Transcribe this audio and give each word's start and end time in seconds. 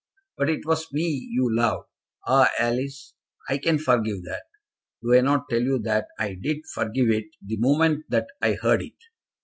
"But 0.35 0.49
it 0.49 0.65
was 0.65 0.91
me 0.91 1.07
you 1.29 1.55
loved. 1.55 1.87
Ah! 2.27 2.49
Alice, 2.57 3.13
I 3.47 3.59
can 3.59 3.77
forgive 3.77 4.23
that. 4.23 4.45
Do 5.03 5.13
I 5.13 5.21
not 5.21 5.47
tell 5.47 5.61
you 5.61 5.77
that 5.83 6.07
I 6.17 6.33
did 6.33 6.65
forgive 6.73 7.11
it 7.11 7.25
the 7.39 7.57
moment 7.57 8.05
that 8.09 8.25
I 8.41 8.53
heard 8.53 8.81
it? 8.81 8.97